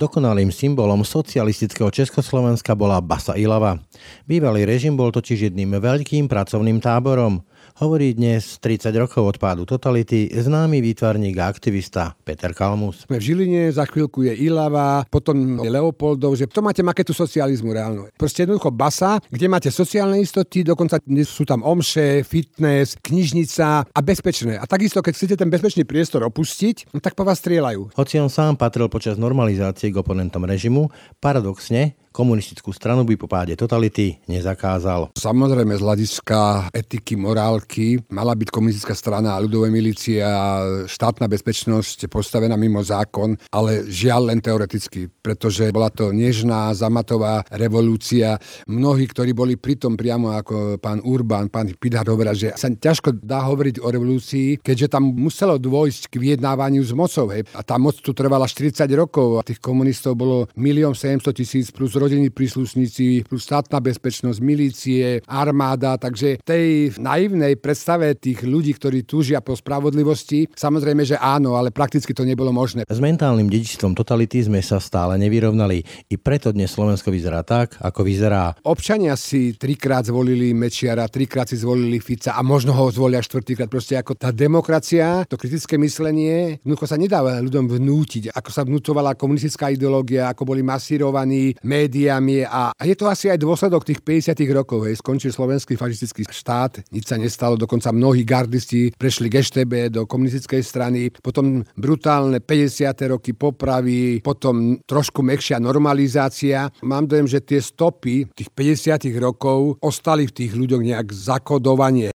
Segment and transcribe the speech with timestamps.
[0.00, 3.76] Dokonalým symbolom socialistického Československa bola Basa Ilava.
[4.24, 7.44] Bývalý režim bol totiž jedným veľkým pracovným táborom.
[7.80, 13.08] Hovorí dnes 30 rokov od pádu totality známy výtvarník a aktivista Peter Kalmus.
[13.08, 17.72] Sme v Žiline, za chvíľku je Ilava, potom je Leopoldov, že to máte maketu socializmu
[17.72, 18.12] reálnu.
[18.20, 24.60] Proste jednoducho basa, kde máte sociálne istoty, dokonca sú tam omše, fitness, knižnica a bezpečné.
[24.60, 27.96] A takisto, keď chcete ten bezpečný priestor opustiť, no tak po vás strieľajú.
[27.96, 33.54] Hoci on sám patril počas normalizácie k oponentom režimu, paradoxne komunistickú stranu by po páde
[33.54, 35.14] totality nezakázal.
[35.14, 42.10] Samozrejme z hľadiska etiky, morálky mala byť komunistická strana a ľudové milície a štátna bezpečnosť
[42.10, 48.36] postavená mimo zákon, ale žiaľ len teoreticky, pretože bola to nežná, zamatová revolúcia.
[48.66, 53.46] Mnohí, ktorí boli pritom priamo ako pán Urban, pán Pidhar hovoria, že sa ťažko dá
[53.46, 57.30] hovoriť o revolúcii, keďže tam muselo dôjsť k vyjednávaniu s mocou.
[57.30, 57.46] Hej.
[57.54, 61.99] A tá moc tu trvala 40 rokov a tých komunistov bolo 1 700 tisíc plus
[62.00, 69.44] rodinní príslušníci, plus štátna bezpečnosť, milície, armáda, takže tej naivnej predstave tých ľudí, ktorí túžia
[69.44, 72.88] po spravodlivosti, samozrejme, že áno, ale prakticky to nebolo možné.
[72.88, 75.84] S mentálnym dedičstvom totality sme sa stále nevyrovnali.
[76.08, 78.56] I preto dnes Slovensko vyzerá tak, ako vyzerá.
[78.64, 83.68] Občania si trikrát zvolili Mečiara, trikrát si zvolili Fica a možno ho zvolia štvrtýkrát.
[83.68, 89.18] Proste ako tá demokracia, to kritické myslenie, jednoducho sa nedá ľuďom vnútiť, ako sa vnútovala
[89.18, 94.38] komunistická ideológia, ako boli masírovaní médiá, médiami a je to asi aj dôsledok tých 50
[94.54, 94.86] rokov.
[94.86, 95.02] Hej.
[95.02, 100.62] Skončil slovenský fašistický štát, nič sa nestalo, dokonca mnohí gardisti prešli k EŠTB do komunistickej
[100.62, 102.94] strany, potom brutálne 50.
[103.10, 106.70] roky popravy, potom trošku mekšia normalizácia.
[106.86, 112.14] Mám dojem, že tie stopy tých 50 rokov ostali v tých ľuďoch nejak zakodovanie.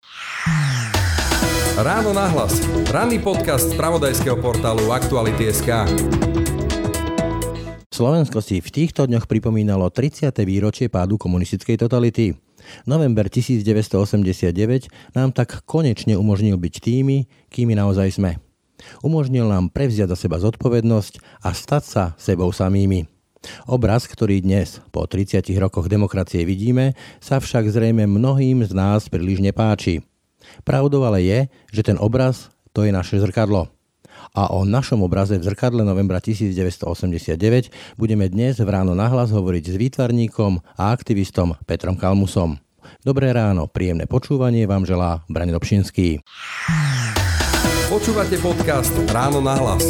[1.76, 2.56] Ráno nahlas.
[2.88, 6.35] Ranný podcast z pravodajského portálu Aktuality.sk.
[7.96, 10.28] Slovensko si v týchto dňoch pripomínalo 30.
[10.44, 12.36] výročie pádu komunistickej totality.
[12.84, 18.44] November 1989 nám tak konečne umožnil byť tými, kými naozaj sme.
[19.00, 23.08] Umožnil nám prevziať za seba zodpovednosť a stať sa sebou samými.
[23.64, 29.40] Obraz, ktorý dnes, po 30 rokoch demokracie vidíme, sa však zrejme mnohým z nás príliš
[29.40, 30.04] nepáči.
[30.68, 31.40] Pravdou ale je,
[31.72, 33.72] že ten obraz to je naše zrkadlo
[34.36, 39.76] a o našom obraze v zrkadle novembra 1989 budeme dnes v ráno nahlas hovoriť s
[39.80, 42.60] výtvarníkom a aktivistom Petrom Kalmusom.
[43.02, 46.22] Dobré ráno, príjemné počúvanie vám želá Brani Dobšinský.
[47.90, 49.88] Počúvate podcast Ráno nahlas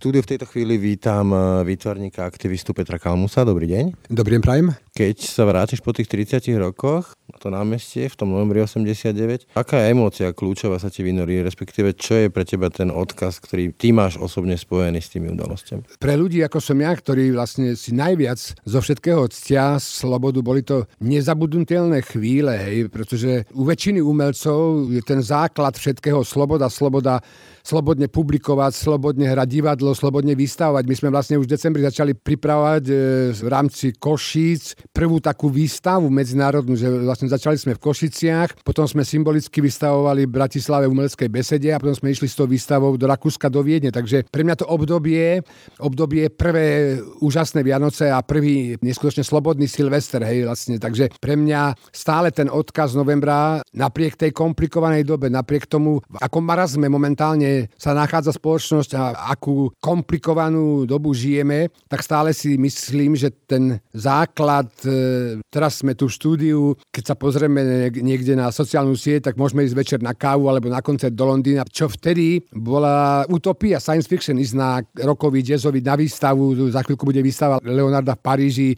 [0.00, 3.44] štúdiu v tejto chvíli vítam eh, výtvarníka aktivistu Petra Kalmusa.
[3.44, 4.08] Dobrý deň.
[4.08, 4.72] Dobrý deň, prajem.
[4.90, 9.86] Keď sa vrátiš po tých 30 rokoch na to námestie v tom novembri 89, aká
[9.86, 14.18] emócia kľúčová sa ti vynorí, respektíve čo je pre teba ten odkaz, ktorý ty máš
[14.18, 16.02] osobne spojený s tými udalostiami?
[16.02, 20.90] Pre ľudí ako som ja, ktorí vlastne si najviac zo všetkého ctia slobodu, boli to
[20.98, 27.22] nezabudnutelné chvíle, hej, pretože u väčšiny umelcov je ten základ všetkého sloboda, sloboda
[27.60, 30.84] slobodne publikovať, slobodne hrať divadlo, slobodne vystavovať.
[30.88, 32.92] My sme vlastne už v decembri začali pripravovať e,
[33.36, 39.04] v rámci Košíc prvú takú výstavu medzinárodnú, že vlastne začali sme v Košiciach, potom sme
[39.04, 43.04] symbolicky vystavovali v Bratislave v umeleckej besede a potom sme išli s tou výstavou do
[43.04, 43.92] Rakúska, do Viedne.
[43.92, 45.42] Takže pre mňa to obdobie,
[45.82, 50.78] obdobie prvé úžasné Vianoce a prvý neskutočne slobodný Silvester, hej, vlastne.
[50.80, 56.86] Takže pre mňa stále ten odkaz novembra, napriek tej komplikovanej dobe, napriek tomu, ako marazme
[56.86, 59.04] momentálne sa nachádza spoločnosť a
[59.34, 66.06] akú komplikovanú dobu žijeme, tak stále si myslím, že ten základ, e, teraz sme tu
[66.06, 66.60] v štúdiu,
[66.90, 70.80] keď sa pozrieme niekde na sociálnu sieť, tak môžeme ísť večer na kávu alebo na
[70.80, 76.70] koncert do Londýna, čo vtedy bola utopia, science fiction, ísť na rokový jazzový na výstavu,
[76.70, 78.70] za chvíľku bude výstava Leonarda v Paríži,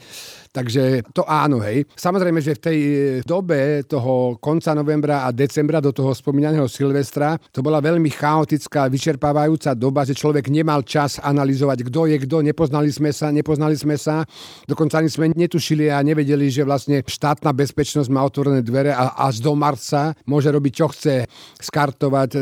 [0.52, 1.88] Takže to áno, hej.
[1.96, 7.40] Samozrejme, že v tej e, dobe toho konca novembra a decembra do toho spomínaného Silvestra
[7.48, 12.92] to bola veľmi chaotická, vyčerpávajúca doba, že človek nemal čas analyzovať, kto je kto, nepoznali
[12.92, 14.28] sme sa, nepoznali sme sa,
[14.68, 19.40] dokonca ani sme netušili a nevedeli, že vlastne štátna bezpečnosť má otvorené dvere a až
[19.40, 21.24] do marca môže robiť, čo chce,
[21.64, 22.40] skartovať e,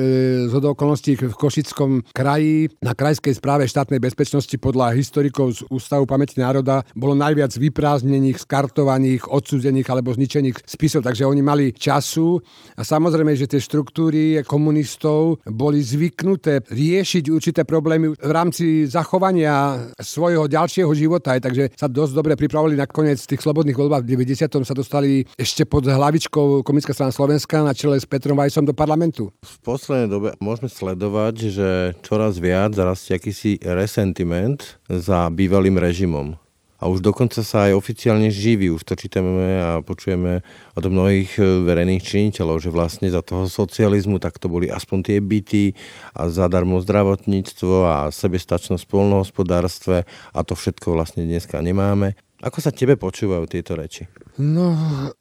[0.51, 2.75] z okolností v Košickom kraji.
[2.83, 8.41] Na krajskej správe štátnej bezpečnosti podľa historikov z Ústavu pamäti národa bolo najviac vyprázdnených zbláznených,
[8.41, 11.05] skartovaných, odsúdených alebo zničených spisov.
[11.05, 12.41] Takže oni mali času
[12.77, 20.49] a samozrejme, že tie štruktúry komunistov boli zvyknuté riešiť určité problémy v rámci zachovania svojho
[20.49, 21.37] ďalšieho života.
[21.37, 24.49] Takže sa dosť dobre pripravili na koniec tých slobodných voľbách v 90.
[24.65, 29.29] sa dostali ešte pod hlavičkou Komunická strana Slovenska na čele s Petrom Vajsom do parlamentu.
[29.45, 31.69] V poslednej dobe môžeme sledovať, že
[32.01, 36.41] čoraz viac rastie akýsi resentiment za bývalým režimom
[36.81, 38.73] a už dokonca sa aj oficiálne živí.
[38.73, 40.41] Už to čítame a počujeme
[40.73, 45.19] od mnohých e, verejných činiteľov, že vlastne za toho socializmu tak to boli aspoň tie
[45.21, 45.77] byty
[46.17, 52.17] a zadarmo zdravotníctvo a sebestačnosť v polnohospodárstve a to všetko vlastne dneska nemáme.
[52.41, 54.09] Ako sa tebe počúvajú tieto reči?
[54.41, 54.73] No,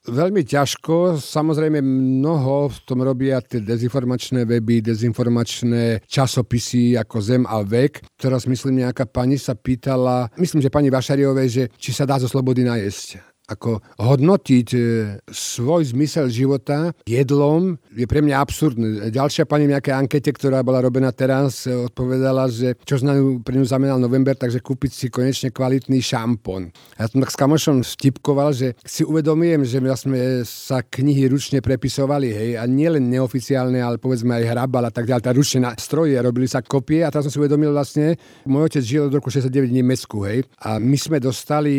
[0.08, 1.20] veľmi ťažko.
[1.20, 8.08] Samozrejme, mnoho v tom robia tie dezinformačné weby, dezinformačné časopisy ako Zem a vek.
[8.16, 12.32] Teraz myslím, nejaká pani sa pýtala, myslím, že pani Vašariovej, že či sa dá zo
[12.32, 14.82] slobody najesť ako hodnotiť e,
[15.26, 18.88] svoj zmysel života jedlom je pre mňa absurdné.
[19.10, 23.58] Ďalšia pani v nejakej ankete, ktorá bola robená teraz, e, odpovedala, že čo znajú pre
[23.58, 26.70] ňu znamenal november, takže kúpiť si konečne kvalitný šampón.
[27.02, 32.30] Ja som tak s kamošom vtipkoval, že si uvedomujem, že sme sa knihy ručne prepisovali,
[32.30, 36.14] hej, a nielen neoficiálne, ale povedzme aj hrabal a tak ďalej, tá ručne na stroje,
[36.22, 38.16] robili sa kopie a teraz som si uvedomil vlastne,
[38.46, 41.74] môj otec žil od roku 69 v Nemecku, hej, a my sme dostali,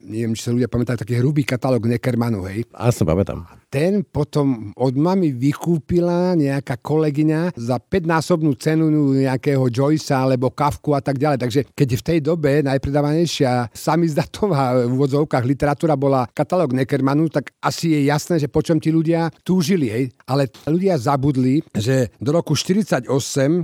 [0.00, 2.62] neviem, či sa ľudia pamätajú, taký hrubý katalóg Neckermanu, hej.
[2.70, 3.42] A sa pamätám.
[3.72, 11.00] Ten potom od mami vykúpila nejaká kolegyňa za 5-násobnú cenu nejakého Joyce'a alebo Kafku a
[11.00, 11.40] tak ďalej.
[11.40, 17.96] Takže keď v tej dobe najpredávanejšia samizdatová v úvodzovkách literatúra bola katalóg Neckermanu, tak asi
[17.96, 19.88] je jasné, že počom ti ľudia túžili.
[19.88, 20.12] Hej.
[20.28, 23.08] Ale ľudia zabudli, že do roku 48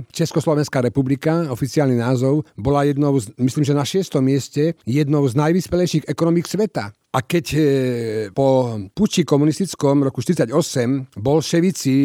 [0.09, 6.09] Československá republika, oficiálny názov, bola jednou, z, myslím, že na šiestom mieste, jednou z najvyspelejších
[6.09, 6.97] ekonomík sveta.
[7.09, 7.61] A keď e,
[8.37, 11.95] po puči komunistickom roku 1948 bolševici,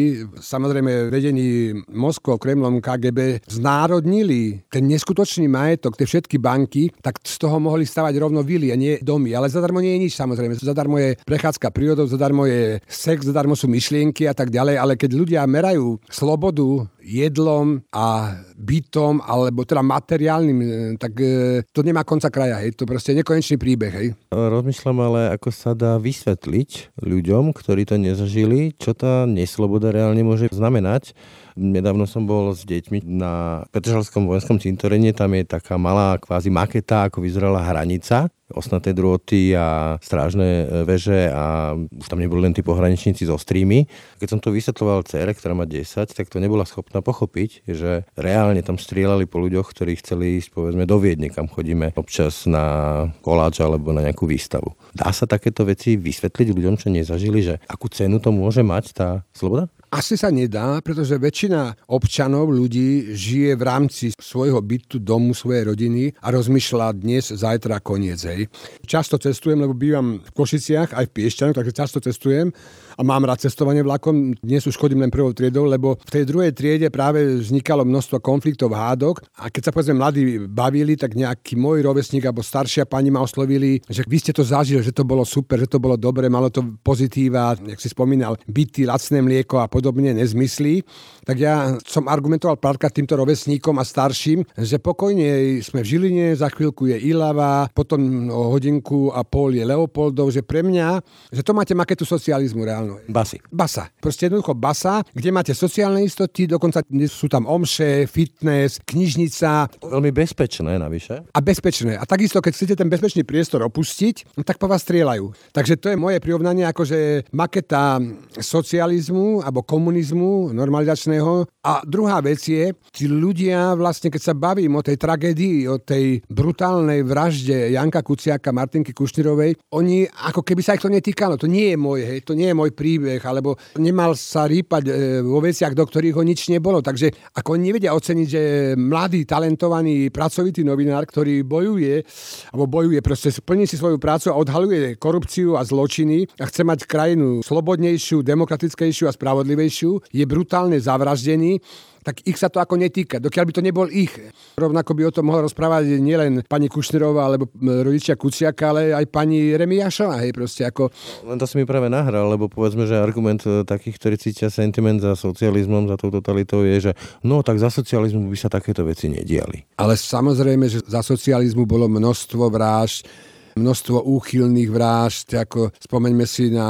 [0.41, 7.61] samozrejme vedení Moskvou, Kremlom, KGB, znárodnili ten neskutočný majetok, tie všetky banky, tak z toho
[7.61, 9.37] mohli stavať rovno vily a nie domy.
[9.37, 10.57] Ale zadarmo nie je nič samozrejme.
[10.57, 14.81] Zadarmo je prechádzka prírodou, zadarmo je sex, zadarmo sú myšlienky a tak ďalej.
[14.81, 20.67] Ale keď ľudia merajú slobodu jedlom a bytom, alebo teda materiálnym, e,
[20.97, 22.73] tak e, to nemá konca kraja, hej.
[22.81, 24.07] To proste je nekonečný príbeh, hej.
[24.33, 30.49] Rozmýšľam ale, ako sa dá vysvetliť ľuďom, ktorí to nezažili, čo tá nesloboda reálne môže
[30.49, 31.13] znamenať.
[31.55, 37.07] Nedávno som bol s deťmi na Petržalskom vojenskom cintorene, tam je taká malá kvázi maketa,
[37.07, 42.61] ako vyzerala hranica, osnaté drôty a strážne e, veže a už tam neboli len tí
[42.61, 43.89] pohraničníci so streamy.
[44.21, 48.61] Keď som to vysvetloval cere, ktorá má 10, tak to nebola schopná pochopiť, že reálne
[48.61, 53.65] tam strieľali po ľuďoch, ktorí chceli ísť povedzme do Viedne, kam chodíme občas na koláč
[53.65, 54.77] alebo na nejakú výstavu.
[54.93, 59.09] Dá sa takéto veci vysvetliť ľuďom, čo nezažili, že akú cenu to môže mať tá
[59.33, 59.73] sloboda?
[59.93, 66.11] Asi sa nedá, pretože väčšina občanov, ľudí žije v rámci svojho bytu, domu, svojej rodiny
[66.19, 68.19] a rozmýšľa dnes, zajtra, koniec.
[68.25, 68.49] Hej.
[68.83, 72.49] Často cestujem, lebo bývam v Košiciach, aj v Piešťanoch, takže často cestujem
[72.95, 74.31] a mám rád cestovanie vlakom.
[74.39, 78.71] Dnes už chodím len prvou triedou, lebo v tej druhej triede práve vznikalo množstvo konfliktov,
[78.71, 83.19] hádok a keď sa povedzme mladí bavili, tak nejaký môj rovesník alebo staršia pani ma
[83.19, 86.47] oslovili, že vy ste to zažili, že to bolo super, že to bolo dobre, malo
[86.47, 90.87] to pozitíva, jak si spomínal, byty, lacné mlieko a podobne, nezmyslí.
[91.27, 96.47] Tak ja som argumentoval párkrát týmto rovesníkom a starším, že pokojne sme v Žiline, za
[96.47, 101.01] chvíľku je Ilava, potom o hodinku a pol je Leopoldov, že pre mňa,
[101.33, 102.95] že to máte maketu socializmu reálne áno.
[103.09, 103.41] Basy.
[103.49, 103.89] Basa.
[103.97, 109.81] Proste jednoducho basa, kde máte sociálne istoty, dokonca sú tam omše, fitness, knižnica.
[109.81, 111.25] Veľmi bezpečné navyše.
[111.33, 111.97] A bezpečné.
[111.97, 115.33] A takisto, keď chcete ten bezpečný priestor opustiť, no tak po vás strieľajú.
[115.49, 117.97] Takže to je moje prirovnanie, akože maketa
[118.37, 121.49] socializmu alebo komunizmu normalizačného.
[121.65, 126.21] A druhá vec je, tí ľudia vlastne, keď sa bavím o tej tragédii, o tej
[126.29, 131.39] brutálnej vražde Janka Kuciaka, Martinky Kušnirovej, oni ako keby sa ich to netýkalo.
[131.39, 134.91] To nie je môj, hej, to nie je môj príbeh, alebo nemal sa rýpať e,
[135.23, 136.83] vo veciach, do ktorých ho nič nebolo.
[136.83, 138.41] Takže ako oni nevedia oceniť, že
[138.75, 142.03] mladý, talentovaný, pracovitý novinár, ktorý bojuje,
[142.51, 146.83] alebo bojuje, proste plní si svoju prácu a odhaluje korupciu a zločiny a chce mať
[146.83, 151.63] krajinu slobodnejšiu, demokratickejšiu a spravodlivejšiu, je brutálne zavraždený
[152.05, 154.13] tak ich sa to ako netýka, dokiaľ by to nebol ich.
[154.53, 159.57] Rovnako by o tom mohla rozprávať nielen pani Kušnerová alebo rodičia Kuciaka, ale aj pani
[159.57, 160.93] Remiašová, hej, proste ako...
[161.25, 165.01] Len to si mi práve nahral, lebo povedzme, že argument e, takých, ktorí cítia sentiment
[165.01, 166.91] za socializmom, za tou totalitou je, že
[167.25, 169.65] no tak za socializmu by sa takéto veci nediali.
[169.81, 173.09] Ale samozrejme, že za socializmu bolo množstvo vražd,
[173.55, 176.67] množstvo úchylných vražd, ako spomeňme si na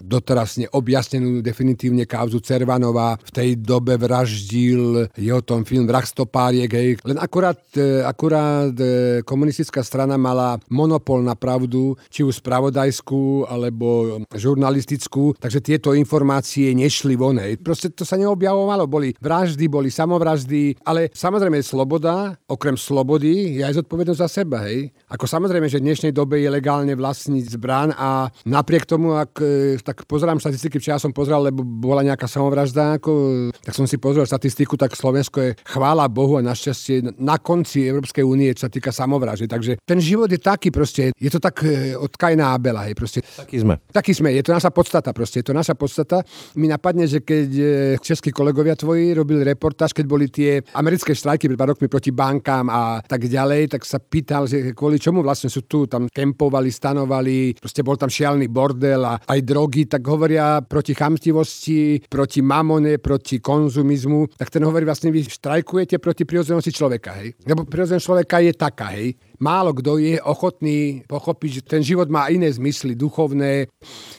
[0.00, 3.20] doteraz neobjasnenú definitívne kauzu Cervanova.
[3.20, 6.88] V tej dobe vraždil jeho tom film Vrah stopáriek, hej.
[7.04, 14.18] Len akurát, e, akurát e, komunistická strana mala monopol na pravdu, či už spravodajskú, alebo
[14.32, 17.60] žurnalistickú, takže tieto informácie nešli von, hej.
[17.60, 23.84] Proste to sa neobjavovalo, boli vraždy, boli samovraždy, ale samozrejme sloboda, okrem slobody, je aj
[23.84, 24.88] zodpovednosť za seba, hej.
[25.12, 29.76] Ako samozrejme, že v dnešnej dobe je legálne vlastniť zbran a napriek tomu, ak e,
[29.82, 33.12] tak pozerám štatistiky, včera som pozrel, lebo bola nejaká samovražda, ako,
[33.58, 38.22] tak som si pozrel statistiku, tak Slovensko je chvála Bohu a našťastie na konci Európskej
[38.22, 39.50] únie, čo sa týka samovraždy.
[39.50, 43.20] Takže ten život je taký proste, je to tak e, od Kajna Abela, hej, proste.
[43.20, 43.74] Taký sme.
[43.90, 46.22] Taký sme, je to naša podstata proste, je to naša podstata.
[46.54, 47.64] Mi napadne, že keď e,
[47.98, 52.68] českí kolegovia tvoji robili reportáž, keď boli tie americké štrajky pred pár rokmi proti bankám
[52.68, 57.56] a tak ďalej, tak sa pýtal, že kvôli čomu vlastne sú tu, tam kempovali, stanovali,
[57.58, 63.38] proste bol tam šialný bordel a aj drogy, tak hovoria proti chamtivosti, proti mamone, proti
[63.38, 67.36] konzumizmu, tak ten hovorí vlastne vy štrajkujete proti prirodzenosti človeka, hej?
[67.44, 69.16] Lebo prirodzenosť človeka je taká, hej?
[69.44, 73.68] málo kto je ochotný pochopiť, že ten život má iné zmysly, duchovné.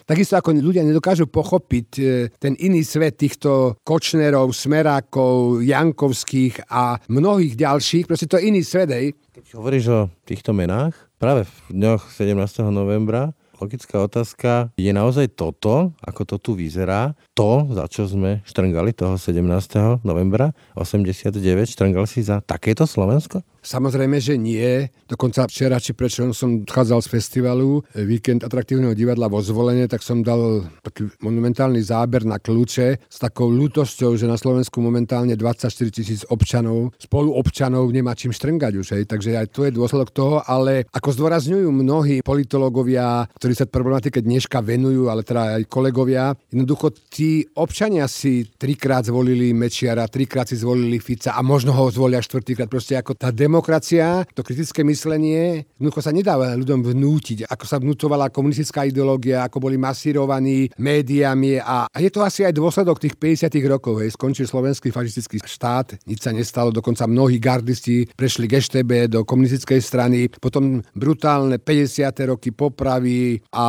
[0.06, 2.04] Takisto ako ľudia nedokážu pochopiť e,
[2.38, 8.06] ten iný svet týchto Kočnerov, Smerákov, Jankovských a mnohých ďalších.
[8.06, 9.18] Proste to je iný svet, hej.
[9.36, 12.36] Keď hovoríš o týchto menách, práve v dňoch 17.
[12.72, 18.96] novembra logická otázka, je naozaj toto, ako to tu vyzerá, to, za čo sme štrngali
[18.96, 20.04] toho 17.
[20.04, 21.36] novembra 89,
[21.76, 23.44] štrngali si za takéto Slovensko?
[23.66, 24.86] Samozrejme, že nie.
[25.10, 30.06] Dokonca včera, či prečo som odchádzal z festivalu e, Víkend atraktívneho divadla vo zvolenie, tak
[30.06, 35.74] som dal taký monumentálny záber na kľúče s takou ľútosťou, že na Slovensku momentálne 24
[35.90, 38.88] tisíc občanov, spoluobčanov nemá čím štrngať už.
[39.02, 39.04] Hej.
[39.10, 44.62] Takže aj to je dôsledok toho, ale ako zdôrazňujú mnohí politológovia, ktorí sa problematike dneška
[44.62, 50.98] venujú, ale teda aj kolegovia, jednoducho tí občania si trikrát zvolili Mečiara, trikrát si zvolili
[50.98, 52.66] Fica a možno ho zvolia štvrtýkrát.
[52.66, 57.80] Proste ako tá demo demokracia, to kritické myslenie, jednoducho sa nedá ľuďom vnútiť, ako sa
[57.80, 63.16] vnútovala komunistická ideológia, ako boli masírovaní médiami a, a je to asi aj dôsledok tých
[63.16, 64.04] 50 rokov.
[64.04, 64.20] Hej.
[64.20, 68.60] Skončil slovenský fašistický štát, nič sa nestalo, dokonca mnohí gardisti prešli k
[69.08, 72.12] do komunistickej strany, potom brutálne 50.
[72.28, 73.66] roky popravy a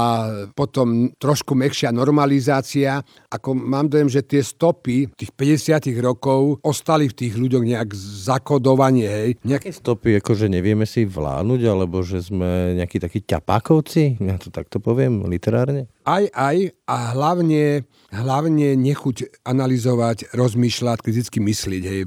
[0.53, 3.01] potom trošku mekšia normalizácia.
[3.31, 9.07] Ako mám dojem, že tie stopy tých 50 rokov ostali v tých ľuďoch nejak zakodovanie.
[9.07, 9.31] Hej.
[9.47, 14.79] Nejaké stopy, akože nevieme si vlánuť, alebo že sme nejakí takí ťapákovci, ja to takto
[14.83, 15.89] poviem literárne?
[16.07, 17.83] Aj, aj a hlavne,
[18.15, 21.83] hlavne nechuť analyzovať, rozmýšľať, kriticky myslieť.
[21.83, 22.03] Hej.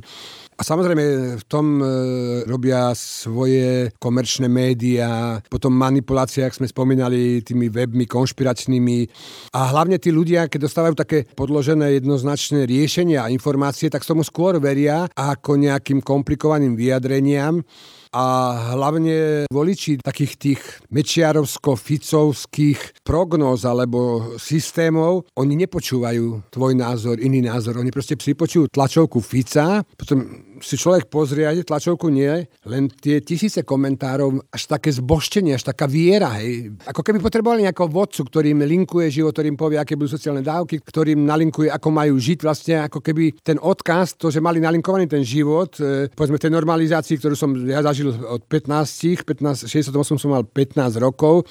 [0.59, 1.83] A samozrejme v tom e,
[2.43, 8.97] robia svoje komerčné médiá, potom manipulácia, ak sme spomínali, tými webmi konšpiračnými.
[9.55, 14.59] A hlavne tí ľudia, keď dostávajú také podložené jednoznačné riešenia a informácie, tak tomu skôr
[14.59, 17.63] veria ako nejakým komplikovaným vyjadreniam
[18.09, 18.25] a
[18.73, 27.77] hlavne voliči takých tých mečiarovsko-ficovských prognóz alebo systémov, oni nepočúvajú tvoj názor, iný názor.
[27.77, 30.25] Oni proste si počujú tlačovku Fica, potom
[30.61, 35.87] si človek pozrie, aj tlačovku nie, len tie tisíce komentárov, až také zboštenie, až taká
[35.87, 36.75] viera, hej.
[36.85, 41.23] Ako keby potrebovali nejakého vodcu, ktorým linkuje život, ktorým povie, aké budú sociálne dávky, ktorým
[41.23, 45.75] nalinkuje, ako majú žiť, vlastne ako keby ten odkaz, to, že mali nalinkovaný ten život,
[45.79, 50.97] e, povedzme tej normalizácii, ktorú som ja zažil od 15, 15 68 som mal 15
[50.97, 51.45] rokov,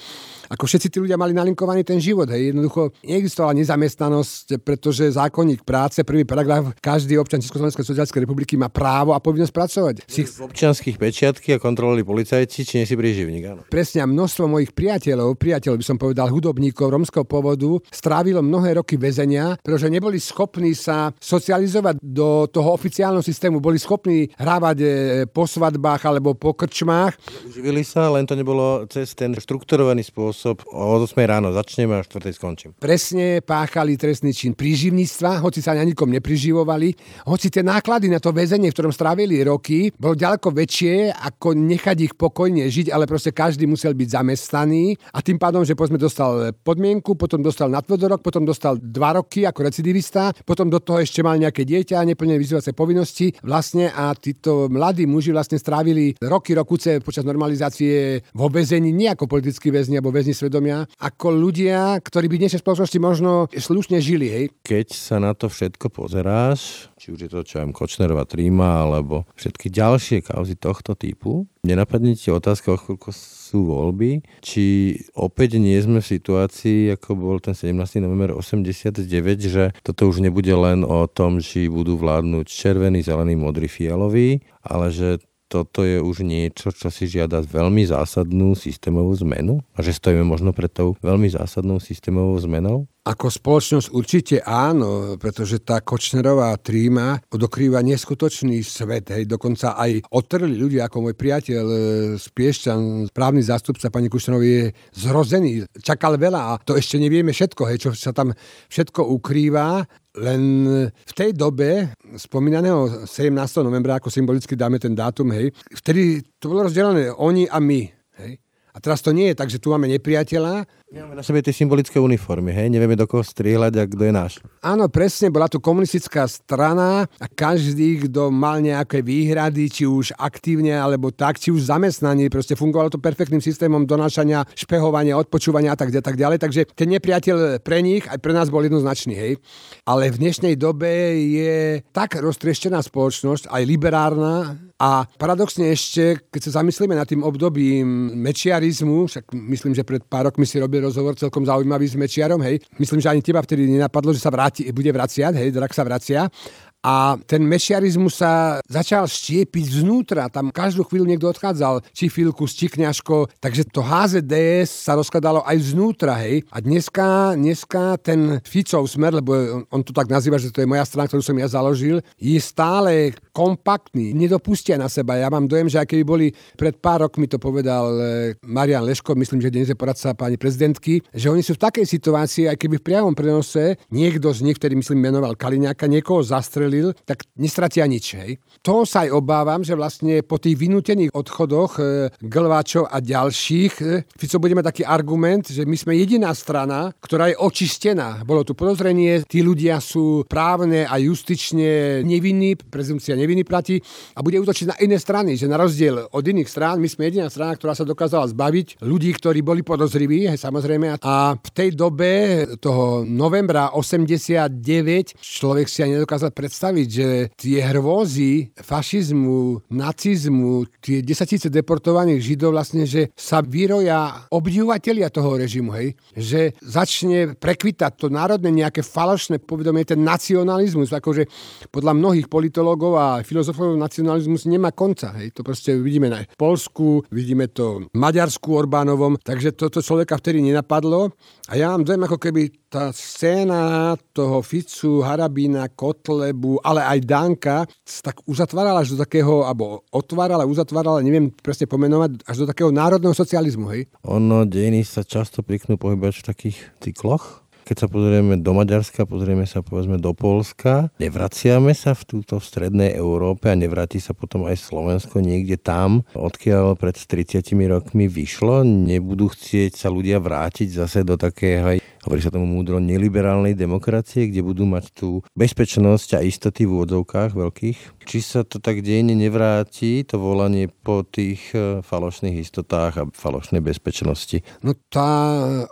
[0.49, 2.27] ako všetci tí ľudia mali nalinkovaný ten život.
[2.27, 2.51] Hej.
[2.51, 8.98] Jednoducho neexistovala nezamestnanosť, pretože zákonník práce, prvý paragraf, každý občan Československej sociálnej republiky má právo
[9.01, 9.95] a povinnosť pracovať.
[10.05, 10.27] Si...
[10.27, 13.61] V občianských pečiatky a kontrolovali policajti, či nie si príživník, áno.
[13.71, 18.99] Presne, a množstvo mojich priateľov, priateľov by som povedal, hudobníkov romského pôvodu, strávilo mnohé roky
[18.99, 24.87] väzenia, pretože neboli schopní sa socializovať do toho oficiálneho systému, boli schopní hrávať e,
[25.29, 27.15] po svadbách alebo po krčmách.
[27.47, 32.33] Uživili sa, len to nebolo cez ten štrukturovaný spôsob od 8 ráno začneme a 4
[32.33, 32.71] skončím.
[32.79, 36.89] Presne páchali trestný čin príživníctva, hoci sa na nikom nepriživovali,
[37.29, 41.97] hoci tie náklady na to väzenie, v ktorom strávili roky, bolo ďaleko väčšie, ako nechať
[42.05, 46.53] ich pokojne žiť, ale proste každý musel byť zamestnaný a tým pádom, že povedzme dostal
[46.63, 51.39] podmienku, potom dostal nadvodorok, potom dostal 2 roky ako recidivista, potom do toho ešte mal
[51.39, 57.23] nejaké dieťa, neplne vyzývacie povinnosti vlastne a títo mladí muži vlastne strávili roky, rokuce počas
[57.23, 62.41] normalizácie vo väzení, nie ako politickí väzni alebo väzni svedomia, ako ľudia, ktorí by v
[62.47, 64.27] dnešnej spoločnosti možno slušne žili.
[64.29, 64.45] Hej.
[64.63, 69.67] Keď sa na to všetko pozeráš, či už je to čo Kočnerová tríma, alebo všetky
[69.67, 76.11] ďalšie kauzy tohto typu, nenapadne ti otázka, koľko sú voľby, či opäť nie sme v
[76.15, 77.99] situácii, ako bol ten 17.
[77.99, 79.03] november 89,
[79.43, 84.93] že toto už nebude len o tom, či budú vládnuť červený, zelený, modrý, fialový, ale
[84.93, 85.19] že
[85.49, 90.53] toto je už niečo, čo si žiada veľmi zásadnú systémovú zmenu a že stojíme možno
[90.53, 92.85] pred tou veľmi zásadnou systémovou zmenou?
[93.09, 99.09] Ako spoločnosť určite áno, pretože tá Kočnerová tríma odokrýva neskutočný svet.
[99.09, 99.25] Hej.
[99.25, 101.77] Dokonca aj odtrli ľudia, ako môj priateľ e,
[102.21, 105.65] z Piešťan, právny zástupca pani Kušnerovej je zrozený.
[105.81, 108.29] Čakal veľa a to ešte nevieme všetko, hej, čo sa tam
[108.69, 109.81] všetko ukrýva.
[110.21, 110.41] Len
[110.85, 113.33] v tej dobe, spomínaného 17.
[113.65, 117.81] novembra, ako symbolicky dáme ten dátum, hej, vtedy to bolo rozdelené oni a my.
[118.21, 118.48] Hej.
[118.73, 122.01] A teraz to nie je tak, že tu máme nepriateľa, Máme na sebe tie symbolické
[122.01, 122.65] uniformy, hej?
[122.73, 124.33] Nevieme do koho strieľať a kto je náš.
[124.65, 130.73] Áno, presne, bola tu komunistická strana a každý, kto mal nejaké výhrady, či už aktívne
[130.73, 135.93] alebo tak, či už zamestnaní, proste fungovalo to perfektným systémom donášania, špehovania, odpočúvania a tak,
[135.93, 136.41] tak ďalej.
[136.41, 139.37] Takže ten nepriateľ pre nich aj pre nás bol jednoznačný, hej.
[139.85, 140.89] Ale v dnešnej dobe
[141.21, 148.15] je tak roztrieštená spoločnosť, aj liberárna, a paradoxne ešte, keď sa zamyslíme nad tým obdobím
[148.15, 152.63] mečiarizmu, však myslím, že pred pár rokmi si robil rozhovor celkom zaujímavý s Mečiarom, hej.
[152.79, 156.31] Myslím, že ani teba vtedy nenapadlo, že sa vráti, bude vraciať, hej, drak sa vracia.
[156.79, 160.31] A ten mešiarizmus sa začal štiepiť znútra.
[160.31, 163.27] Tam každú chvíľu niekto odchádzal, či Filkus, či Kňažko.
[163.43, 166.47] Takže to HZDS sa rozkladalo aj znútra, hej.
[166.55, 170.71] A dneska, dneska ten Ficov smer, lebo on, on to tak nazýva, že to je
[170.71, 175.19] moja strana, ktorú som ja založil, je stále kompaktný, nedopustia na seba.
[175.19, 179.43] Ja mám dojem, že aký boli pred pár rokmi to povedal e, Marian Leško, myslím,
[179.43, 182.87] že dnes je poradca pani prezidentky, že oni sú v takej situácii, aj keby v
[182.87, 188.05] priamom prenose niekto z nich, ktorý myslím menoval Kaliňáka, niekoho zastrel zastrelil, tak nestratia nič.
[188.13, 188.31] Hej.
[188.61, 191.83] To sa aj obávam, že vlastne po tých vynútených odchodoch e,
[192.21, 197.33] Glváčov a ďalších, e, Fico bude mať taký argument, že my sme jediná strana, ktorá
[197.33, 198.21] je očistená.
[198.27, 203.81] Bolo tu podozrenie, tí ľudia sú právne a justične nevinní, prezumcia nevinný platí
[204.13, 207.31] a bude útočiť na iné strany, že na rozdiel od iných strán, my sme jediná
[207.31, 210.99] strana, ktorá sa dokázala zbaviť ľudí, ktorí boli podozriví, hej, samozrejme.
[210.99, 217.07] A v tej dobe toho novembra 89 človek si aj nedokázal predstaviť, predstaviť, že
[217.39, 225.71] tie hrôzy fašizmu, nacizmu, tie desatíce deportovaných židov vlastne, že sa vyroja obdivovateľia toho režimu,
[225.79, 225.95] hej?
[226.19, 231.31] Že začne prekvitať to národné nejaké falošné povedomie, ten nacionalizmus, akože
[231.71, 235.31] podľa mnohých politológov a filozofov nacionalizmus nemá konca, hej?
[235.39, 241.15] To proste vidíme na Polsku, vidíme to Maďarsku Orbánovom, takže toto človeka vtedy nenapadlo
[241.47, 247.57] a ja mám dojem, ako keby tá scéna toho Ficu, Harabína, Kotlebu, ale aj Danka
[248.05, 253.17] tak uzatvárala až do takého, alebo otvárala, uzatvárala, neviem presne pomenovať, až do takého národného
[253.17, 253.89] socializmu, hej?
[254.05, 259.45] Ono, dejiny sa často priknú pohybať v takých cykloch keď sa pozrieme do Maďarska, pozrieme
[259.45, 264.49] sa povedzme do Polska, nevraciame sa v túto v strednej Európe a nevráti sa potom
[264.49, 268.65] aj Slovensko niekde tam, odkiaľ pred 30 rokmi vyšlo.
[268.65, 271.77] Nebudú chcieť sa ľudia vrátiť zase do takého,
[272.09, 277.37] hovorí sa tomu múdro, neliberálnej demokracie, kde budú mať tú bezpečnosť a istoty v úvodzovkách
[277.37, 277.77] veľkých.
[278.09, 283.61] Či sa to tak dejne nevráti, to volanie po tých e, falošných istotách a falošnej
[283.61, 284.41] bezpečnosti?
[284.65, 285.11] No tá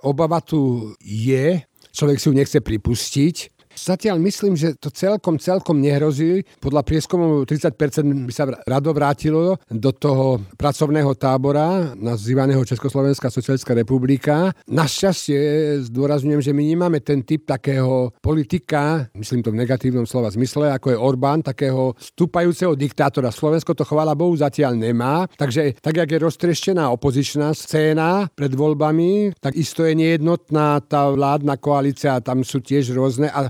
[0.06, 1.66] obava tu je,
[1.98, 6.42] človek si ju nechce pripustiť, Zatiaľ myslím, že to celkom, celkom nehrozí.
[6.58, 14.50] Podľa prieskumov 30% by sa rado vrátilo do toho pracovného tábora nazývaného Československá socialistická republika.
[14.66, 15.40] Našťastie
[15.86, 20.92] zdôrazňujem, že my nemáme ten typ takého politika, myslím to v negatívnom slova zmysle, ako
[20.92, 23.30] je Orbán, takého stúpajúceho diktátora.
[23.30, 25.30] Slovensko to chvála Bohu zatiaľ nemá.
[25.38, 31.62] Takže tak, jak je roztrieštená opozičná scéna pred voľbami, tak isto je nejednotná tá vládna
[31.62, 33.30] koalícia, tam sú tiež rôzne.
[33.30, 33.46] A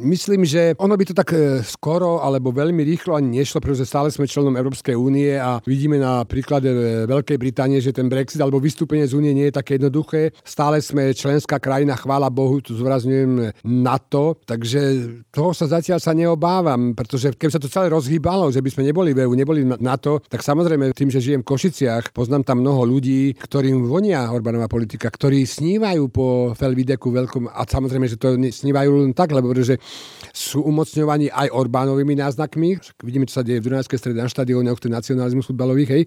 [0.00, 4.08] Myslím, že ono by to tak e, skoro alebo veľmi rýchlo ani nešlo, pretože stále
[4.08, 8.62] sme členom Európskej únie a vidíme na príklade e, Veľkej Británie, že ten Brexit alebo
[8.62, 10.32] vystúpenie z únie nie je také jednoduché.
[10.40, 14.80] Stále sme členská krajina, chvála Bohu, tu zvrazňujem NATO, takže
[15.28, 19.12] toho sa zatiaľ sa neobávam, pretože keby sa to celé rozhýbalo, že by sme neboli
[19.12, 23.36] v EU, neboli NATO, tak samozrejme tým, že žijem v Košiciach, poznám tam mnoho ľudí,
[23.36, 29.12] ktorým vonia Orbánová politika, ktorí snívajú po Felvideku veľkom a samozrejme, že to snívajú len
[29.12, 29.82] tak, lebo pretože
[30.30, 32.78] sú umocňovaní aj Orbánovými náznakmi.
[33.02, 36.02] Vidíme, čo sa deje v Dunajskej strede na štadióne, o nacionalizmu futbalových, hej.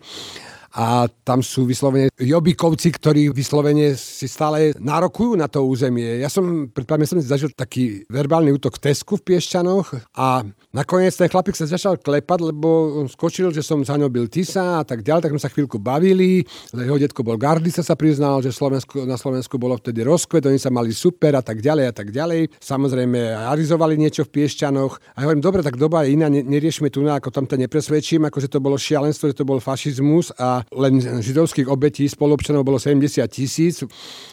[0.74, 6.24] a tam sú vyslovene jobikovci, ktorí vyslovene si stále nárokujú na to územie.
[6.24, 10.42] Ja som pred pár som zažil taký verbálny útok v Tesku v Piešťanoch a
[10.74, 14.82] nakoniec ten chlapík sa začal klepať, lebo on skočil, že som za ňou byl Tisa
[14.82, 16.42] a tak ďalej, tak sme sa chvíľku bavili.
[16.74, 20.74] Jeho detko bol Gardista sa priznal, že Slovensku, na Slovensku bolo vtedy rozkvet, oni sa
[20.74, 22.58] mali super a tak ďalej a tak ďalej.
[22.58, 27.06] Samozrejme, arizovali niečo v Piešťanoch a ja hovorím, dobre, tak doba je iná, neriešme tu,
[27.06, 30.98] ako tam to nepresvedčím, ako že to bolo šialenstvo, že to bol fašizmus a len
[30.98, 33.86] židovských obetí spolupčanov bolo 70 tisíc.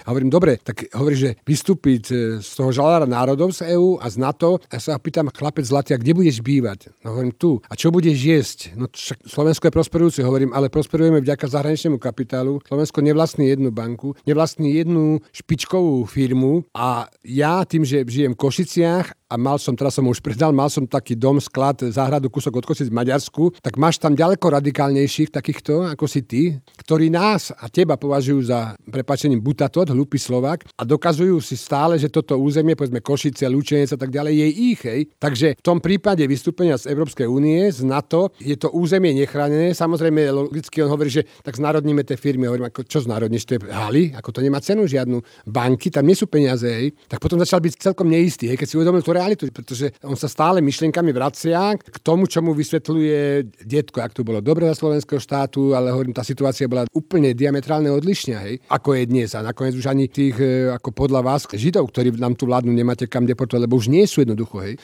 [0.07, 4.09] A hovorím, dobre, tak hovorí, že vystúpiť e, z toho žalára národov z EÚ a
[4.09, 4.57] z NATO.
[4.73, 6.81] A ja sa pýtam, chlapec zlatý, kde budeš bývať?
[7.03, 7.59] No hovorím, tu.
[7.67, 8.59] A čo budeš jesť?
[8.79, 12.63] No však Slovensko je prosperujúce, hovorím, ale prosperujeme vďaka zahraničnému kapitálu.
[12.71, 19.20] Slovensko nevlastní jednu banku, nevlastní jednu špičkovú firmu a ja tým, že žijem v Košiciach
[19.31, 22.67] a mal som, teraz som už predal, mal som taký dom, sklad, záhradu, kúsok od
[22.67, 26.43] Kosic v Maďarsku, tak máš tam ďaleko radikálnejších takýchto, ako si ty,
[26.83, 32.11] ktorí nás a teba považujú za, prepačením, butatot, hlupý Slovak a dokazujú si stále, že
[32.11, 34.81] toto územie, povedzme Košice, Lučenec a tak ďalej, je ich.
[34.83, 35.01] Hej.
[35.23, 39.71] Takže v tom prípade vystúpenia z Európskej únie, z NATO, je to územie nechránené.
[39.71, 42.51] Samozrejme, logicky on hovorí, že tak znárodníme tie firmy.
[42.51, 45.23] Hovorím, ako, čo znárodníš, to je haly, ako to nemá cenu žiadnu.
[45.47, 46.67] Banky, tam nie sú peniaze.
[46.67, 46.99] Hej.
[47.07, 50.27] Tak potom začal byť celkom neistý, hej, keď si uvedomil, ktoré realitu, pretože on sa
[50.27, 53.21] stále myšlienkami vracia k tomu, čo mu vysvetľuje
[53.69, 57.93] detko, ak to bolo dobre za slovenského štátu, ale hovorím, tá situácia bola úplne diametrálne
[57.93, 59.29] odlišná, hej, ako je dnes.
[59.37, 63.05] A nakoniec už ani tých, e, ako podľa vás, židov, ktorí nám tu vládnu, nemáte
[63.05, 64.81] kam deportovať, lebo už nie sú jednoducho, hej.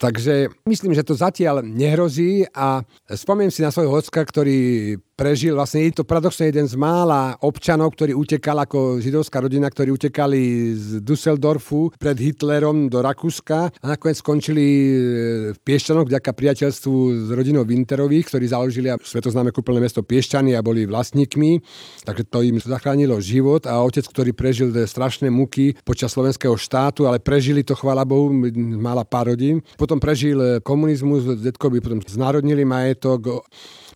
[0.00, 5.52] Takže myslím, že to zatiaľ nehrozí a spomiem si na svojho ocka, ktorý prežil.
[5.52, 10.72] Vlastne je to paradoxne jeden z mála občanov, ktorý utekal ako židovská rodina, ktorí utekali
[10.72, 14.88] z Düsseldorfu pred Hitlerom do Rakúska a nakoniec skončili e,
[15.52, 20.88] v Piešťanoch vďaka priateľstvu s rodinou Winterových, ktorí založili svetoznáme kúpeľné mesto Piešťany a boli
[20.88, 21.60] vlastníkmi.
[22.08, 27.20] Takže to im zachránilo život a otec, ktorý prežil strašné muky počas slovenského štátu, ale
[27.20, 28.32] prežili to, chvála Bohu,
[28.80, 29.60] mala pár rodín.
[29.74, 33.42] Potom prežil komunizmus, detkovi potom znárodnili majetok,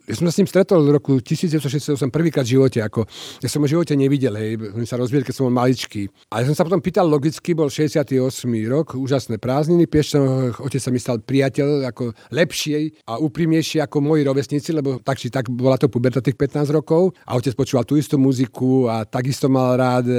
[0.04, 3.08] ja som sa s ním stretol v roku 1968 prvýkrát v živote, ako
[3.40, 6.12] ja som ho v živote nevidel, hej, oni sa rozviedli, keď som bol maličký.
[6.28, 8.20] A ja som sa potom pýtal logicky, bol 68.
[8.68, 14.28] rok, úžasné prázdniny, Piešťan, otec sa mi stal priateľ, ako lepšie a úprimnejšie ako moji
[14.28, 17.96] rovesníci, lebo tak či tak bola to puberta tých 15 rokov a otec počúval tú
[17.96, 20.16] istú muziku a takisto mal rád e,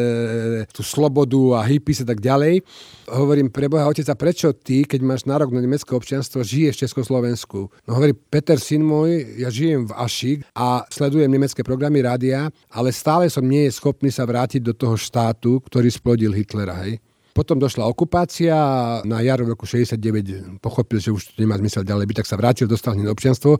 [0.73, 2.65] tú slobodu a hippies a tak ďalej.
[3.11, 7.69] Hovorím, preboha otec, a prečo ty, keď máš nárok na nemecké občianstvo, žiješ v Československu?
[7.85, 12.47] No hovorí, Peter, syn môj, ja žijem žijem v Ašik a sledujem nemecké programy rádia,
[12.71, 16.79] ale stále som nie je schopný sa vrátiť do toho štátu, ktorý splodil Hitlera.
[16.87, 17.03] Hej.
[17.35, 22.17] Potom došla okupácia a na jar roku 69 pochopil, že už nemá zmysel ďalej byť,
[22.23, 23.59] tak sa vrátil, dostal hneď občianstvo.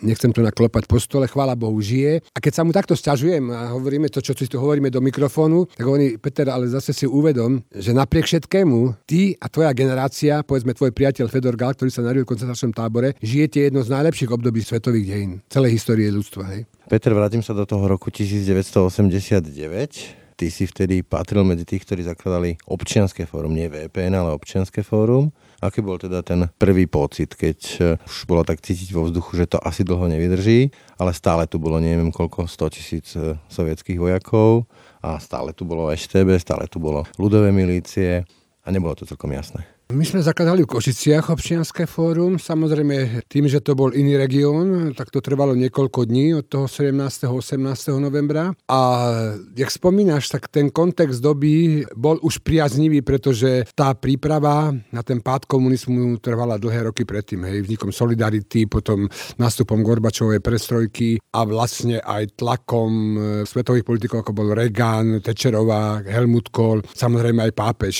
[0.00, 2.24] Nechcem to naklopať po stole, chvála Bohu, žije.
[2.32, 5.68] A keď sa mu takto stiažujem a hovoríme to, čo si tu hovoríme do mikrofónu,
[5.68, 10.72] tak hovorí, Peter, ale zase si uvedom, že napriek všetkému, ty a tvoja generácia, povedzme
[10.72, 14.64] tvoj priateľ Fedor Gal, ktorý sa narodil v koncentračnom tábore, žijete jedno z najlepších období
[14.64, 16.48] svetových dejín, celej histórie ľudstva.
[16.56, 16.64] Hej?
[16.88, 22.58] Peter, vrátim sa do toho roku 1989 ty si vtedy patril medzi tých, ktorí zakladali
[22.66, 25.30] občianské fórum, nie VPN, ale občianské fórum.
[25.62, 29.46] Aký bol teda ten prvý pocit, keď eh, už bolo tak cítiť vo vzduchu, že
[29.46, 34.66] to asi dlho nevydrží, ale stále tu bolo neviem koľko, 100 tisíc eh, sovietských vojakov
[34.98, 38.26] a stále tu bolo EŠTB, stále tu bolo ľudové milície
[38.66, 39.62] a nebolo to celkom jasné.
[39.92, 42.40] My sme zakladali v Košiciach občianské fórum.
[42.40, 47.28] Samozrejme, tým, že to bol iný región, tak to trvalo niekoľko dní od toho 17.
[47.28, 47.60] 18.
[48.00, 48.56] novembra.
[48.72, 48.80] A
[49.52, 55.44] jak spomínaš, tak ten kontext doby bol už priaznivý, pretože tá príprava na ten pád
[55.44, 57.44] komunizmu trvala dlhé roky predtým.
[57.44, 64.32] Hej, vznikom Solidarity, potom nástupom Gorbačovej prestrojky a vlastne aj tlakom e, svetových politikov, ako
[64.32, 67.96] bol Reagan, Tečerová, Helmut Kohl, samozrejme aj pápež.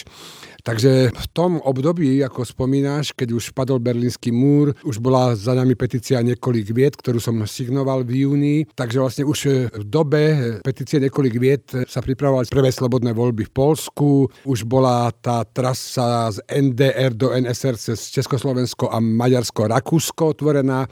[0.63, 5.75] Takže v tom období, ako spomínaš, keď už padol berlínsky múr, už bola za nami
[5.75, 10.23] petícia niekoľk viet, ktorú som signoval v júni, takže vlastne už v dobe
[10.63, 16.39] petície niekoľk viet sa pripravovali prvé slobodné voľby v Polsku, už bola tá trasa z
[16.47, 20.87] NDR do NSR cez Československo a Maďarsko, Rakúsko otvorená.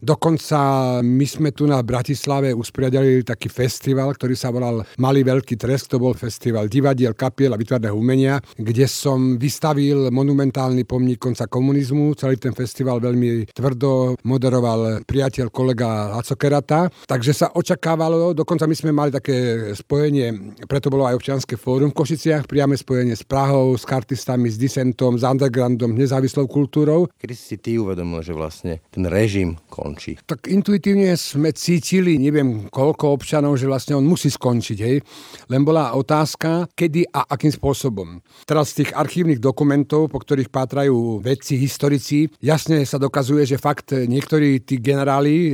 [0.00, 0.58] Dokonca
[1.00, 6.00] my sme tu na Bratislave usporiadali taký festival, ktorý sa volal Malý veľký trest, to
[6.00, 12.16] bol festival divadiel, kapiel a vytvarného umenia, kde som vystavil monumentálny pomník konca komunizmu.
[12.16, 16.88] Celý ten festival veľmi tvrdo moderoval priateľ kolega Laco Kerata.
[17.08, 21.98] Takže sa očakávalo, dokonca my sme mali také spojenie, preto bolo aj občianske fórum v
[21.98, 27.08] Košiciach, priame spojenie s Prahou, s kartistami, s disentom, s undergroundom, nezávislou kultúrou.
[27.16, 30.18] Kedy si ty uvedomil, že vlastne ten režim skončí?
[30.26, 34.98] Tak intuitívne sme cítili, neviem koľko občanov, že vlastne on musí skončiť, hej.
[35.46, 38.18] Len bola otázka, kedy a akým spôsobom.
[38.42, 43.94] Teraz z tých archívnych dokumentov, po ktorých pátrajú vedci, historici, jasne sa dokazuje, že fakt
[43.94, 45.50] niektorí tí generáli e,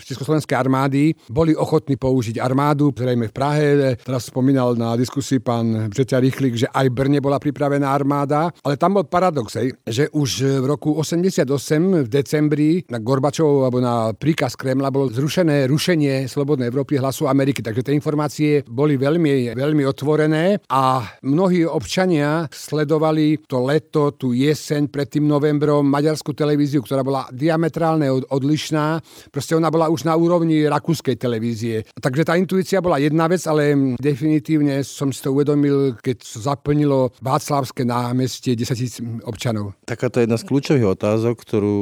[0.00, 3.66] z Československej armády boli ochotní použiť armádu, zrejme v Prahe.
[4.00, 8.96] Teraz spomínal na diskusii pán Břeťa Rychlik, že aj Brne bola pripravená armáda, ale tam
[8.96, 14.54] bol paradox, hej, že už v roku 88 v decembri na Gorbačov alebo na príkaz
[14.54, 17.58] Kremla bolo zrušené rušenie Slobodnej Európy hlasu Ameriky.
[17.58, 24.86] Takže tie informácie boli veľmi, veľmi otvorené a mnohí občania sledovali to leto, tú jeseň
[24.86, 29.02] pred tým novembrom maďarskú televíziu, ktorá bola diametrálne odlišná.
[29.34, 31.82] Proste ona bola už na úrovni rakúskej televízie.
[31.98, 37.82] Takže tá intuícia bola jedna vec, ale definitívne som si to uvedomil, keď zaplnilo Václavské
[37.82, 39.74] námestie 10 tisíc občanov.
[39.82, 41.78] Takáto jedna z kľúčových otázok, ktorú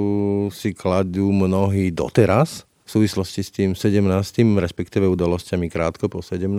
[0.49, 4.05] si kladú mnohí doteraz, v súvislosti s tým 17.
[4.59, 6.51] respektíve udalosťami krátko po 17.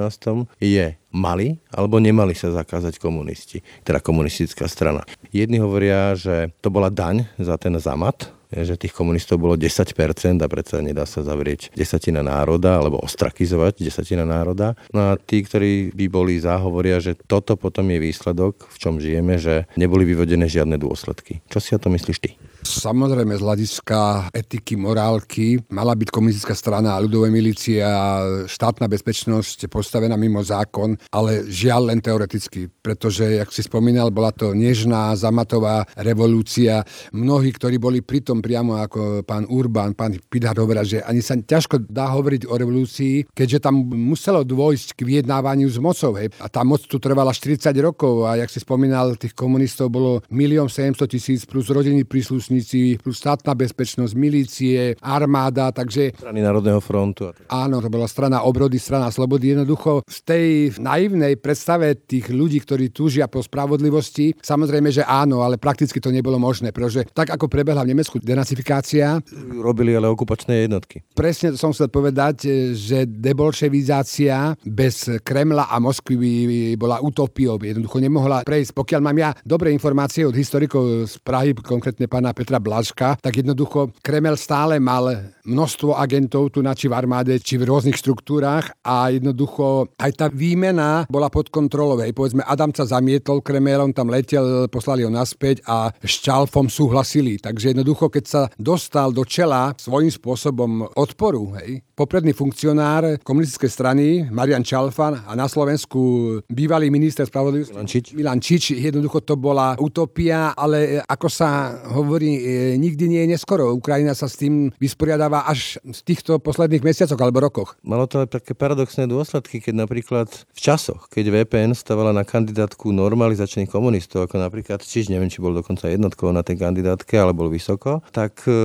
[0.58, 5.04] je mali alebo nemali sa zakázať komunisti, teda komunistická strana.
[5.30, 9.98] Jedni hovoria, že to bola daň za ten zamat, že tých komunistov bolo 10%
[10.38, 14.78] a predsa nedá sa zavrieť desatina národa alebo ostrakizovať desatina národa.
[14.94, 19.02] No a tí, ktorí by boli za, hovoria, že toto potom je výsledok, v čom
[19.02, 21.42] žijeme, že neboli vyvodené žiadne dôsledky.
[21.50, 22.38] Čo si o to myslíš ty?
[22.64, 30.16] Samozrejme, z hľadiska etiky, morálky mala byť komunistická strana, ľudové milície a štátna bezpečnosť postavená
[30.16, 36.88] mimo zákon, ale žiaľ len teoreticky, pretože, jak si spomínal, bola to nežná, zamatová revolúcia.
[37.12, 41.92] Mnohí, ktorí boli pritom priamo ako pán Urban, pán Pidhar hovoria, že ani sa ťažko
[41.92, 46.16] dá hovoriť o revolúcii, keďže tam muselo dôjsť k vyjednávaniu s mocou.
[46.16, 46.32] Hej.
[46.40, 50.64] A tá moc tu trvala 40 rokov a jak si spomínal, tých komunistov bolo 1
[50.64, 56.14] 700 tisíc plus rodiny príslušní príslušníci, plus štátna bezpečnosť, milície, armáda, takže...
[56.14, 57.34] Strany Národného frontu.
[57.50, 59.58] Áno, to bola strana obrody, strana slobody.
[59.58, 65.58] Jednoducho z tej naivnej predstave tých ľudí, ktorí túžia po spravodlivosti, samozrejme, že áno, ale
[65.58, 69.18] prakticky to nebolo možné, pretože tak ako prebehla v Nemecku denacifikácia...
[69.54, 71.02] Robili ale okupačné jednotky.
[71.16, 77.58] Presne to som chcel povedať, že debolševizácia bez Kremla a Moskvy bola utopiou.
[77.58, 78.76] Jednoducho nemohla prejsť.
[78.76, 83.96] Pokiaľ mám ja dobré informácie od historikov z Prahy, konkrétne pána Petra Blažka, tak jednoducho
[84.04, 89.16] Kremel stále mal množstvo agentov tu na či v armáde, či v rôznych štruktúrach a
[89.16, 92.04] jednoducho aj tá výmena bola pod kontrolou.
[92.04, 97.40] Hej, povedzme, Adamca zamietol Kremel, on tam letel, poslali ho naspäť a s Čalfom súhlasili.
[97.40, 104.06] Takže jednoducho, keď sa dostal do čela svojím spôsobom odporu, hej, popredný funkcionár komunistickej strany
[104.28, 108.06] Marian Čalfan a na Slovensku bývalý minister spravodlivosti Milan Čič.
[108.18, 108.64] Milan Čič.
[108.76, 113.76] Jednoducho to bola utopia, ale ako sa hovorí, E, nikdy nie je neskoro.
[113.76, 117.78] Ukrajina sa s tým vysporiadáva až z týchto posledných mesiacoch alebo rokoch.
[117.86, 122.90] Malo to aj také paradoxné dôsledky, keď napríklad v časoch, keď VPN stavala na kandidátku
[122.90, 127.52] normalizačných komunistov, ako napríklad čiž neviem, či bol dokonca jednotkou na tej kandidátke, ale bol
[127.52, 128.56] vysoko, tak e,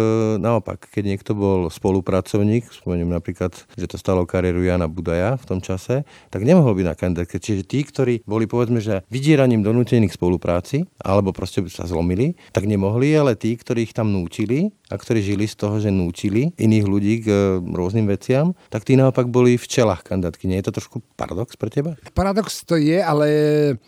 [0.40, 5.59] naopak, keď niekto bol spolupracovník, spomeniem napríklad, že to stalo kariéru Jana Budaja v tom
[5.61, 7.37] čase, tak nemohol byť na kandidátke.
[7.42, 12.64] Čiže tí, ktorí boli povedzme, že vydieraním donútených spolupráci, alebo proste by sa zlomili, tak
[12.64, 17.14] nemohli, ale tí, ktorých tam nútili a ktorí žili z toho, že nútili iných ľudí
[17.24, 20.48] k e, rôznym veciam, tak tí naopak boli v čelách kandidátky.
[20.48, 21.98] Nie je to trošku paradox pre teba?
[22.16, 23.26] Paradox to je, ale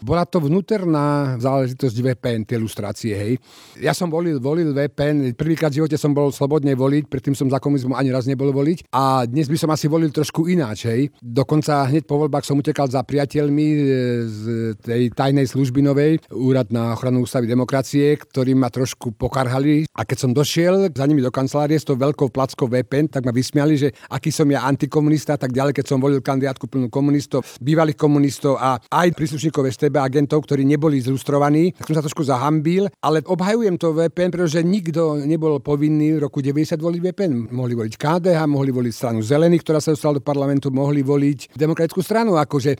[0.05, 3.33] bola to vnútorná záležitosť VPN, tie ilustrácie, hej.
[3.81, 7.63] Ja som volil, volil VPN, prvýkrát v živote som bol slobodne voliť, predtým som za
[7.63, 11.09] komunizmu ani raz nebol voliť a dnes by som asi volil trošku ináč, hej.
[11.23, 13.81] Dokonca hneď po voľbách som utekal za priateľmi e,
[14.27, 14.43] z
[14.83, 19.15] tej tajnej služby novej, Úrad na ochranu ústavy demokracie, ktorí ma trošku
[19.61, 23.29] pokarhali a keď som došiel za nimi do kancelárie s tou veľkou plackou VPN, tak
[23.29, 27.45] ma vysmiali, že aký som ja antikomunista, tak ďalej, keď som volil kandidátku plnú komunistov,
[27.61, 32.89] bývalých komunistov a aj príslušníkov STB agentov, ktorí neboli zlustrovaní, tak som sa trošku zahambil,
[33.05, 37.53] ale obhajujem to VPN, pretože nikto nebol povinný v roku 90 voliť VPN.
[37.53, 42.01] Mohli voliť KDH, mohli voliť stranu Zelených, ktorá sa dostala do parlamentu, mohli voliť demokratickú
[42.01, 42.41] stranu.
[42.41, 42.79] Akože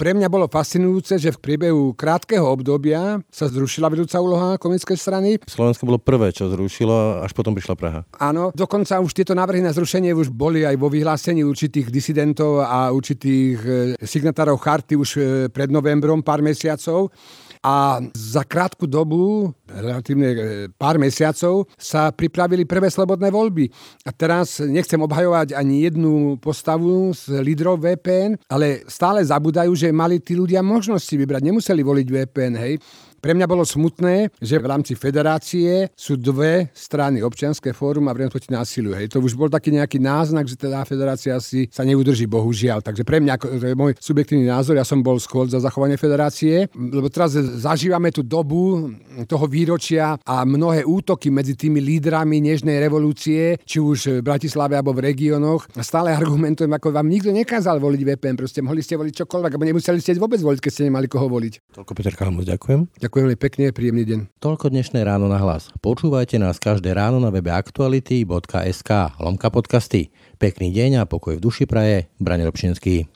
[0.00, 5.36] pre mňa bolo fascinujúce, že v priebehu krátkeho obdobia sa zrušila vedúca úloha komunistickej strany.
[5.44, 8.00] Slovensko bolo prvé, čo zrušilo, až potom prišla Praha.
[8.16, 12.88] Áno, dokonca už tieto návrhy na zrušenie už boli aj vo vyhlásení určitých disidentov a
[12.88, 15.20] určitých e, signatárov charty už e,
[15.52, 17.12] pred novembrom, pár mesiacov
[17.60, 20.38] a za krátku dobu, relatívne e,
[20.72, 23.68] pár mesiacov, sa pripravili prvé slobodné voľby.
[24.08, 30.16] A teraz nechcem obhajovať ani jednu postavu z lídrov VPN, ale stále zabudajú, že mali
[30.24, 32.74] tí ľudia možnosti vybrať, nemuseli voliť VPN, hej.
[33.20, 38.32] Pre mňa bolo smutné, že v rámci federácie sú dve strany, občianske fórum a vrejme
[38.32, 38.96] proti násiliu.
[38.96, 39.12] Hej.
[39.12, 42.80] To už bol taký nejaký náznak, že teda federácia si sa neudrží, bohužiaľ.
[42.80, 46.72] Takže pre mňa, to je môj subjektívny názor, ja som bol skôr za zachovanie federácie,
[46.72, 48.88] lebo teraz zažívame tú dobu
[49.28, 54.96] toho výročia a mnohé útoky medzi tými lídrami nežnej revolúcie, či už v Bratislave alebo
[54.96, 55.68] v regiónoch.
[55.84, 60.00] Stále argumentujem, ako vám nikto nekázal voliť VPN, proste mohli ste voliť čokoľvek, alebo nemuseli
[60.00, 61.76] ste vôbec voliť, keď ste nemali koho voliť.
[61.76, 62.88] Toľko Peter Kalmus, ďakujem.
[62.96, 64.20] Ďakujem veľmi pekne, príjemný deň.
[64.38, 65.72] Toľko dnešné ráno na hlas.
[65.82, 70.14] Počúvajte nás každé ráno na webe aktuality.sk lomka podcasty.
[70.38, 72.06] Pekný deň a pokoj v duši praje.
[72.20, 73.10] Brane Robšinský.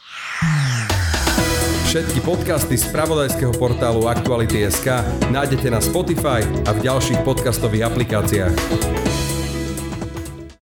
[1.94, 9.03] Všetky podcasty z pravodajského portálu Aktuality.sk nájdete na Spotify a v ďalších podcastových aplikáciách.